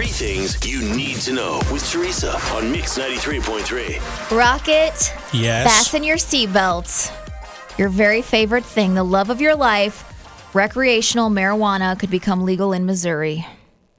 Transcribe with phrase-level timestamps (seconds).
[0.00, 4.00] Three things you need to know with Teresa on Mix 93.3.
[4.34, 5.66] Rocket, Yes.
[5.66, 7.12] fasten your seatbelts.
[7.76, 10.02] Your very favorite thing, the love of your life,
[10.54, 13.46] recreational marijuana could become legal in Missouri,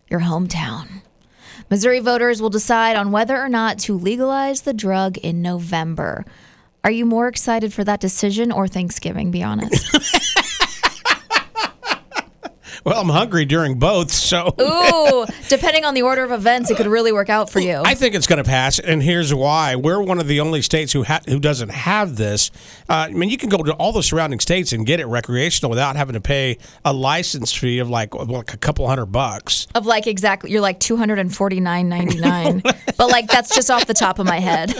[0.09, 1.03] your hometown.
[1.69, 6.25] Missouri voters will decide on whether or not to legalize the drug in November.
[6.83, 9.29] Are you more excited for that decision or Thanksgiving?
[9.29, 9.85] Be honest.
[12.83, 16.87] Well, I'm hungry during both, so Ooh, depending on the order of events, it could
[16.87, 17.81] really work out for you.
[17.85, 20.91] I think it's going to pass, and here's why: we're one of the only states
[20.91, 22.49] who ha- who doesn't have this.
[22.89, 25.69] Uh, I mean, you can go to all the surrounding states and get it recreational
[25.69, 29.67] without having to pay a license fee of like like a couple hundred bucks.
[29.75, 32.61] of like exactly, you're like two hundred and forty nine ninety nine,
[32.97, 34.73] but like that's just off the top of my head.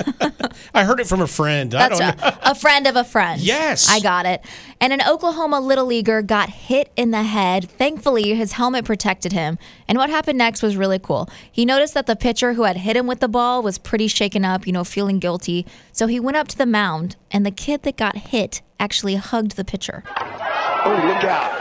[0.74, 1.74] I heard it from a friend.
[1.76, 3.42] I That's a, a friend of a friend.
[3.42, 3.90] Yes.
[3.90, 4.44] I got it.
[4.82, 7.70] And an Oklahoma Little Leaguer got hit in the head.
[7.70, 9.60] Thankfully, his helmet protected him.
[9.88, 11.30] And what happened next was really cool.
[11.52, 14.44] He noticed that the pitcher who had hit him with the ball was pretty shaken
[14.44, 15.68] up, you know, feeling guilty.
[15.92, 19.56] So he went up to the mound, and the kid that got hit actually hugged
[19.56, 20.04] the pitcher.
[20.18, 21.54] Oh, look out.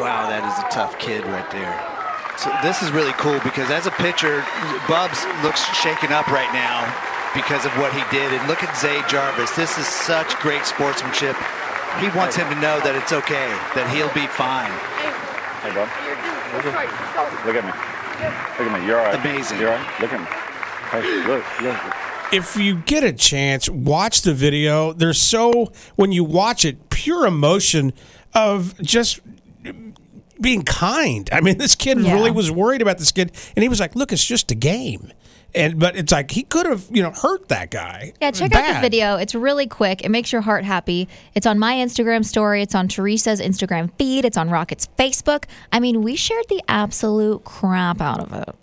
[0.00, 1.78] Wow, that is a tough kid right there.
[2.36, 4.44] So this is really cool because as a pitcher,
[4.88, 6.82] Bubs looks shaken up right now
[7.32, 8.32] because of what he did.
[8.32, 9.54] And look at Zay Jarvis.
[9.54, 11.36] This is such great sportsmanship.
[12.00, 14.70] He wants him to know that it's okay, that he'll be fine.
[15.62, 15.88] Hey, bud.
[17.46, 17.72] Look at me.
[18.58, 18.86] Look at me.
[18.86, 19.14] You're all right.
[19.20, 19.60] Amazing.
[19.60, 20.00] You're all right.
[20.00, 20.26] Look at me.
[20.90, 21.76] Hey, look, look.
[22.32, 24.92] if you get a chance, watch the video.
[24.92, 27.92] There's so when you watch it, pure emotion
[28.34, 29.20] of just
[30.40, 31.28] being kind.
[31.32, 32.12] I mean, this kid Yeah.
[32.14, 35.12] really was worried about this kid, and he was like, "Look, it's just a game."
[35.54, 38.14] And but it's like he could have, you know, hurt that guy.
[38.20, 39.16] Yeah, check out the video.
[39.16, 40.02] It's really quick.
[40.02, 41.08] It makes your heart happy.
[41.34, 42.62] It's on my Instagram story.
[42.62, 44.24] It's on Teresa's Instagram feed.
[44.24, 45.44] It's on Rocket's Facebook.
[45.70, 48.54] I mean, we shared the absolute crap out of it.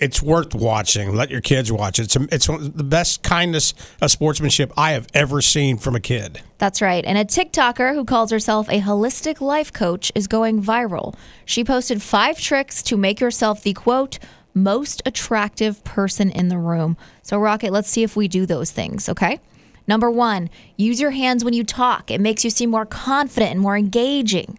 [0.00, 1.14] It's worth watching.
[1.14, 2.04] Let your kids watch it.
[2.04, 6.00] It's it's one the best kindness of uh, sportsmanship I have ever seen from a
[6.00, 6.40] kid.
[6.56, 7.04] That's right.
[7.04, 11.14] And a TikToker who calls herself a holistic life coach is going viral.
[11.44, 14.18] She posted five tricks to make yourself the quote,
[14.62, 16.96] most attractive person in the room.
[17.22, 19.40] So, Rocket, let's see if we do those things, okay?
[19.86, 22.10] Number one, use your hands when you talk.
[22.10, 24.58] It makes you seem more confident and more engaging.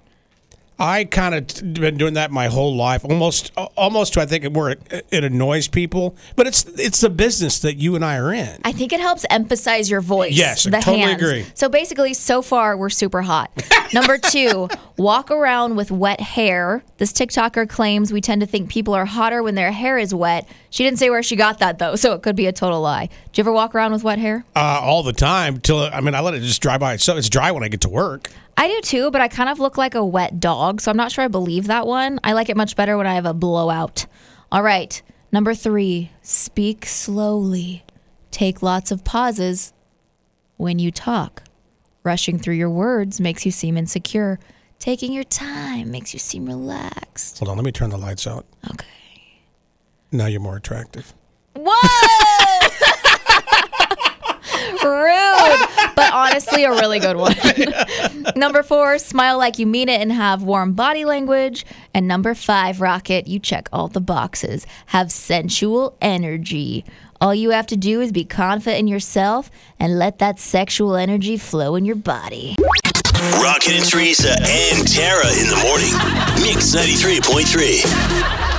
[0.81, 4.71] I kind of been doing that my whole life, almost, almost to I think where
[4.71, 6.15] it, it annoys people.
[6.35, 8.59] But it's it's the business that you and I are in.
[8.65, 10.33] I think it helps emphasize your voice.
[10.33, 11.21] Yes, I totally hands.
[11.21, 11.45] agree.
[11.53, 13.51] So basically, so far we're super hot.
[13.93, 16.83] Number two, walk around with wet hair.
[16.97, 20.49] This TikToker claims we tend to think people are hotter when their hair is wet.
[20.71, 23.07] She didn't say where she got that though, so it could be a total lie.
[23.07, 24.43] Do you ever walk around with wet hair?
[24.55, 27.19] uh, all the time till I mean I let it just dry by itself.
[27.19, 28.29] It's dry when I get to work.
[28.57, 31.11] I do too, but I kind of look like a wet dog, so I'm not
[31.11, 32.19] sure I believe that one.
[32.23, 34.05] I like it much better when I have a blowout.
[34.51, 35.01] All right,
[35.31, 37.83] number three, speak slowly.
[38.31, 39.73] Take lots of pauses
[40.57, 41.43] when you talk.
[42.03, 44.39] Rushing through your words makes you seem insecure.
[44.79, 47.39] Taking your time makes you seem relaxed.
[47.39, 48.45] Hold on, let me turn the lights out.
[48.71, 48.85] Okay.
[50.11, 51.13] Now you're more attractive.
[51.55, 51.71] Whoa!
[54.83, 57.35] Rude, but honestly, a really good one.
[58.35, 61.65] number four, smile like you mean it and have warm body language.
[61.93, 64.65] And number five, Rocket, you check all the boxes.
[64.87, 66.83] Have sensual energy.
[67.19, 71.37] All you have to do is be confident in yourself and let that sexual energy
[71.37, 72.55] flow in your body.
[73.41, 75.93] Rocket and Teresa and Tara in the morning.
[76.43, 78.50] Mix 93.3.